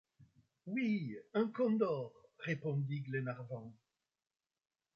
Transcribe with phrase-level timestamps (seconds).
[0.65, 3.71] Oui, un condor, répondit Glenarvan.